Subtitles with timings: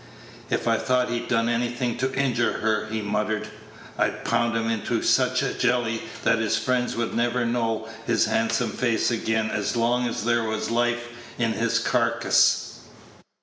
[0.49, 3.49] "If I thought he'd done anything to injure her," he muttered,
[3.99, 8.71] "I'd pound him into such a jelly that his friends would never know his handsome
[8.71, 12.79] face again as long as there was life in his carcass."